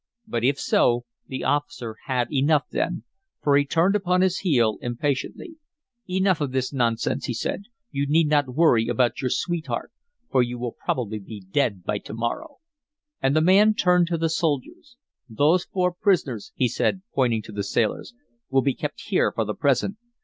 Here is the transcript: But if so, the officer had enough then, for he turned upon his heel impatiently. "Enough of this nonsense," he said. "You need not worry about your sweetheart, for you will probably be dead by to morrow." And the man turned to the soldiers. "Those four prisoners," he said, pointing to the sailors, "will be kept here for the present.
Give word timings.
But 0.25 0.43
if 0.43 0.59
so, 0.59 1.05
the 1.27 1.43
officer 1.43 1.95
had 2.05 2.33
enough 2.33 2.63
then, 2.71 3.03
for 3.43 3.55
he 3.55 3.65
turned 3.65 3.95
upon 3.95 4.21
his 4.21 4.39
heel 4.39 4.79
impatiently. 4.81 5.57
"Enough 6.09 6.41
of 6.41 6.51
this 6.53 6.73
nonsense," 6.73 7.25
he 7.25 7.35
said. 7.35 7.65
"You 7.91 8.07
need 8.07 8.27
not 8.27 8.51
worry 8.55 8.87
about 8.87 9.21
your 9.21 9.29
sweetheart, 9.29 9.91
for 10.31 10.41
you 10.41 10.57
will 10.57 10.71
probably 10.83 11.19
be 11.19 11.39
dead 11.41 11.83
by 11.83 11.99
to 11.99 12.15
morrow." 12.15 12.55
And 13.21 13.35
the 13.35 13.41
man 13.41 13.75
turned 13.75 14.07
to 14.07 14.17
the 14.17 14.27
soldiers. 14.29 14.97
"Those 15.29 15.65
four 15.65 15.91
prisoners," 15.93 16.51
he 16.55 16.67
said, 16.67 17.03
pointing 17.13 17.43
to 17.43 17.51
the 17.51 17.63
sailors, 17.63 18.15
"will 18.49 18.63
be 18.63 18.73
kept 18.73 19.01
here 19.01 19.31
for 19.31 19.45
the 19.45 19.53
present. 19.53 19.97